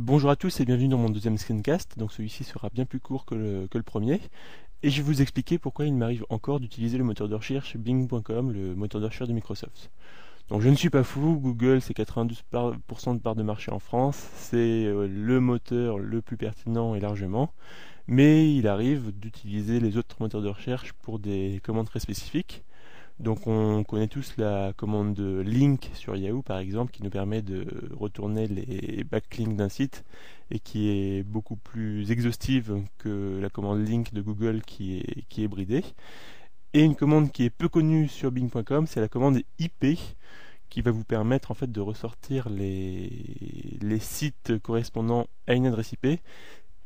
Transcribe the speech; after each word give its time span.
Bonjour 0.00 0.30
à 0.30 0.36
tous 0.36 0.60
et 0.60 0.64
bienvenue 0.64 0.86
dans 0.86 0.96
mon 0.96 1.10
deuxième 1.10 1.36
screencast. 1.38 1.98
Donc 1.98 2.12
celui-ci 2.12 2.44
sera 2.44 2.68
bien 2.72 2.84
plus 2.84 3.00
court 3.00 3.24
que 3.24 3.34
le, 3.34 3.82
premier. 3.82 4.20
Et 4.84 4.90
je 4.90 4.98
vais 4.98 5.02
vous 5.02 5.22
expliquer 5.22 5.58
pourquoi 5.58 5.86
il 5.86 5.94
m'arrive 5.94 6.24
encore 6.28 6.60
d'utiliser 6.60 6.98
le 6.98 7.02
moteur 7.02 7.28
de 7.28 7.34
recherche 7.34 7.76
Bing.com, 7.76 8.52
le 8.52 8.76
moteur 8.76 9.00
de 9.00 9.06
recherche 9.06 9.28
de 9.28 9.34
Microsoft. 9.34 9.90
Donc 10.50 10.60
je 10.60 10.68
ne 10.68 10.76
suis 10.76 10.88
pas 10.88 11.02
fou, 11.02 11.40
Google 11.42 11.80
c'est 11.80 11.96
92% 11.96 13.16
de 13.16 13.18
part 13.18 13.34
de 13.34 13.42
marché 13.42 13.72
en 13.72 13.80
France, 13.80 14.24
c'est 14.36 14.84
euh, 14.84 15.08
le 15.08 15.40
moteur 15.40 15.98
le 15.98 16.22
plus 16.22 16.36
pertinent 16.36 16.94
et 16.94 17.00
largement, 17.00 17.52
mais 18.06 18.54
il 18.54 18.68
arrive 18.68 19.10
d'utiliser 19.18 19.80
les 19.80 19.96
autres 19.96 20.14
moteurs 20.20 20.42
de 20.42 20.48
recherche 20.48 20.92
pour 20.92 21.18
des 21.18 21.60
commandes 21.64 21.88
très 21.88 21.98
spécifiques. 21.98 22.62
Donc 23.20 23.48
on 23.48 23.82
connaît 23.82 24.06
tous 24.06 24.34
la 24.36 24.72
commande 24.76 25.18
link 25.18 25.90
sur 25.94 26.14
Yahoo 26.14 26.42
par 26.42 26.58
exemple 26.58 26.92
qui 26.92 27.02
nous 27.02 27.10
permet 27.10 27.42
de 27.42 27.66
retourner 27.92 28.46
les 28.46 29.02
backlinks 29.02 29.56
d'un 29.56 29.68
site 29.68 30.04
et 30.50 30.60
qui 30.60 30.88
est 30.88 31.24
beaucoup 31.24 31.56
plus 31.56 32.10
exhaustive 32.12 32.80
que 32.98 33.38
la 33.40 33.50
commande 33.50 33.86
link 33.86 34.12
de 34.12 34.22
Google 34.22 34.62
qui 34.62 34.98
est, 34.98 35.48
bridée. 35.48 35.84
Et 36.74 36.82
une 36.84 36.94
commande 36.94 37.32
qui 37.32 37.44
est 37.44 37.50
peu 37.50 37.68
connue 37.68 38.08
sur 38.08 38.30
bing.com, 38.30 38.86
c'est 38.86 39.00
la 39.00 39.08
commande 39.08 39.40
IP 39.58 39.98
qui 40.68 40.82
va 40.82 40.90
vous 40.90 41.04
permettre 41.04 41.50
en 41.50 41.54
fait 41.54 41.72
de 41.72 41.80
ressortir 41.80 42.48
les, 42.50 43.10
les 43.80 43.98
sites 43.98 44.58
correspondant 44.62 45.26
à 45.46 45.54
une 45.54 45.66
adresse 45.66 45.92
IP 45.92 46.20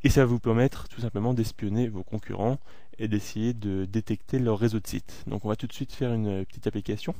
et 0.04 0.10
ça 0.10 0.20
va 0.20 0.26
vous 0.26 0.40
permettre 0.40 0.88
tout 0.88 1.00
simplement 1.00 1.34
d'espionner 1.34 1.88
vos 1.88 2.02
concurrents 2.02 2.58
et 2.98 3.08
d'essayer 3.08 3.54
de 3.54 3.84
détecter 3.84 4.38
leur 4.38 4.58
réseau 4.58 4.80
de 4.80 4.86
sites. 4.86 5.24
Donc 5.26 5.44
on 5.44 5.48
va 5.48 5.56
tout 5.56 5.66
de 5.66 5.72
suite 5.72 5.92
faire 5.92 6.12
une 6.12 6.44
petite 6.44 6.66
application. 6.66 7.14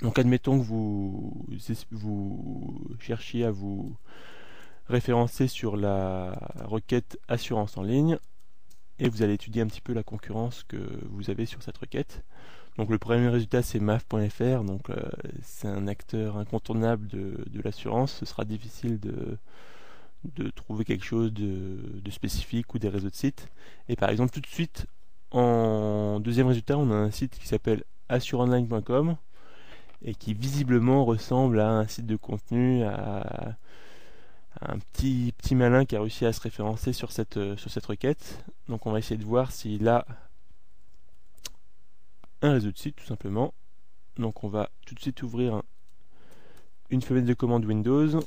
Donc 0.00 0.18
admettons 0.18 0.58
que 0.58 0.64
vous, 0.64 1.46
cherchiez 2.98 3.44
à 3.44 3.50
vous 3.50 3.94
référencer 4.88 5.46
sur 5.48 5.76
la 5.76 6.38
requête 6.64 7.18
assurance 7.28 7.76
en 7.76 7.82
ligne 7.82 8.18
et 8.98 9.08
vous 9.08 9.22
allez 9.22 9.34
étudier 9.34 9.62
un 9.62 9.66
petit 9.66 9.80
peu 9.80 9.92
la 9.92 10.02
concurrence 10.02 10.64
que 10.64 10.76
vous 11.10 11.30
avez 11.30 11.46
sur 11.46 11.62
cette 11.62 11.78
requête. 11.78 12.24
Donc 12.78 12.88
le 12.88 12.98
premier 12.98 13.28
résultat 13.28 13.62
c'est 13.62 13.80
maf.fr, 13.80 14.64
donc 14.64 14.88
euh, 14.88 14.96
c'est 15.42 15.68
un 15.68 15.86
acteur 15.86 16.38
incontournable 16.38 17.06
de 17.06 17.60
l'assurance. 17.62 18.12
Ce 18.12 18.24
sera 18.24 18.44
difficile 18.44 18.98
de, 18.98 19.38
de 20.24 20.50
trouver 20.50 20.84
quelque 20.84 21.04
chose 21.04 21.32
de, 21.32 22.10
spécifique 22.10 22.74
ou 22.74 22.78
des 22.78 22.88
réseaux 22.88 23.10
de 23.10 23.14
sites. 23.14 23.48
Et 23.88 23.96
par 23.96 24.10
exemple, 24.10 24.30
tout 24.30 24.40
de 24.40 24.46
suite, 24.46 24.86
en 25.30 26.20
deuxième 26.20 26.46
résultat, 26.46 26.78
on 26.78 26.90
a 26.90 26.94
un 26.94 27.10
site 27.10 27.38
qui 27.38 27.48
s'appelle 27.48 27.84
assureonline.com 28.08 29.16
et 30.04 30.14
qui 30.14 30.34
visiblement 30.34 31.04
ressemble 31.04 31.60
à 31.60 31.70
un 31.70 31.86
site 31.86 32.06
de 32.06 32.16
contenu, 32.16 32.84
à, 32.84 33.56
un 34.60 34.78
petit, 34.78 35.32
petit 35.38 35.54
malin 35.54 35.84
qui 35.84 35.96
a 35.96 36.00
réussi 36.00 36.26
à 36.26 36.32
se 36.32 36.40
référencer 36.40 36.92
sur 36.92 37.10
cette, 37.12 37.56
sur 37.56 37.70
cette 37.70 37.86
requête. 37.86 38.44
Donc 38.68 38.86
on 38.86 38.92
va 38.92 38.98
essayer 38.98 39.16
de 39.16 39.24
voir 39.24 39.50
s'il 39.50 39.88
a 39.88 40.06
un 42.42 42.52
réseau 42.52 42.70
de 42.70 42.78
sites 42.78 42.96
tout 42.96 43.06
simplement. 43.06 43.54
Donc 44.18 44.44
on 44.44 44.48
va 44.48 44.70
tout 44.86 44.94
de 44.94 45.00
suite 45.00 45.22
ouvrir 45.22 45.62
une 46.90 47.00
fenêtre 47.00 47.26
de 47.26 47.34
commande 47.34 47.64
Windows 47.64 48.20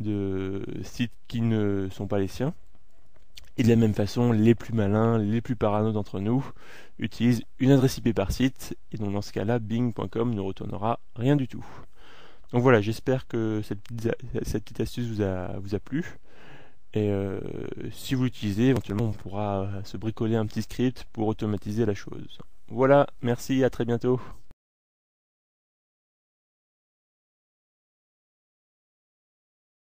de 0.00 0.64
sites 0.82 1.12
qui 1.28 1.40
ne 1.42 1.88
sont 1.90 2.06
pas 2.06 2.18
les 2.18 2.28
siens. 2.28 2.54
Et 3.56 3.62
de 3.62 3.68
la 3.68 3.76
même 3.76 3.94
façon, 3.94 4.32
les 4.32 4.56
plus 4.56 4.72
malins, 4.72 5.18
les 5.18 5.40
plus 5.40 5.54
parano 5.54 5.92
d'entre 5.92 6.18
nous 6.18 6.44
utilisent 6.98 7.44
une 7.60 7.70
adresse 7.70 7.98
IP 7.98 8.12
par 8.12 8.32
site, 8.32 8.76
et 8.90 8.96
donc 8.96 9.12
dans 9.12 9.22
ce 9.22 9.32
cas-là, 9.32 9.60
bing.com 9.60 10.34
ne 10.34 10.40
retournera 10.40 10.98
rien 11.14 11.36
du 11.36 11.46
tout. 11.46 11.64
Donc 12.52 12.62
voilà, 12.62 12.80
j'espère 12.80 13.28
que 13.28 13.62
cette 13.62 13.80
petite, 13.82 14.80
astuce 14.80 15.06
vous 15.06 15.22
a 15.22 15.78
plu. 15.78 16.18
Et 16.94 17.10
euh, 17.10 17.40
si 17.92 18.14
vous 18.14 18.24
l'utilisez, 18.24 18.68
éventuellement 18.68 19.06
on 19.06 19.12
pourra 19.12 19.68
se 19.84 19.96
bricoler 19.96 20.36
un 20.36 20.46
petit 20.46 20.62
script 20.62 21.06
pour 21.12 21.28
automatiser 21.28 21.84
la 21.86 21.94
chose. 21.94 22.38
Voilà, 22.68 23.08
merci, 23.20 23.64
à 23.64 23.70
très 23.70 23.84
bientôt. 23.84 24.20